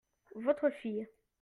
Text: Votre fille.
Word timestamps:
Votre 0.35 0.71
fille. 0.71 1.07